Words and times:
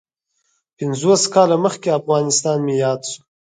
پنځوس 0.77 1.23
کاله 1.33 1.55
مخکې 1.65 1.89
افغانستان 1.99 2.57
مې 2.65 2.75
یاد 2.83 3.01
شو. 3.09 3.21